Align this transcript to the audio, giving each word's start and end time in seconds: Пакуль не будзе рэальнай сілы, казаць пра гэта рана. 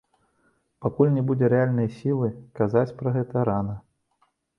Пакуль 0.85 1.11
не 1.17 1.23
будзе 1.31 1.49
рэальнай 1.53 1.89
сілы, 1.97 2.29
казаць 2.61 2.87
пра 3.03 3.09
гэта 3.19 3.45
рана. 3.51 3.75